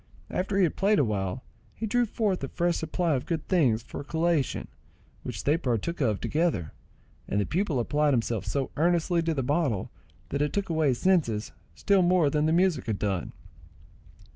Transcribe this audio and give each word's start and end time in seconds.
After 0.31 0.57
he 0.57 0.63
had 0.63 0.75
played 0.75 0.97
awhile, 0.97 1.43
he 1.75 1.85
drew 1.85 2.07
forth 2.07 2.43
a 2.43 2.47
fresh 2.47 2.77
supply 2.77 3.13
of 3.13 3.27
good 3.27 3.47
things 3.47 3.83
for 3.83 3.99
a 3.99 4.03
collation, 4.03 4.67
which 5.21 5.43
they 5.43 5.57
partook 5.57 6.01
of 6.01 6.19
together, 6.19 6.71
and 7.27 7.39
the 7.39 7.45
pupil 7.45 7.79
applied 7.79 8.11
himself 8.15 8.43
so 8.43 8.71
earnestly 8.77 9.21
to 9.21 9.35
the 9.35 9.43
bottle 9.43 9.91
that 10.29 10.41
it 10.41 10.53
took 10.53 10.69
away 10.69 10.87
his 10.87 10.97
senses 10.99 11.51
still 11.75 12.01
more 12.01 12.31
than 12.31 12.47
the 12.47 12.51
music 12.51 12.87
had 12.87 12.97
done. 12.97 13.31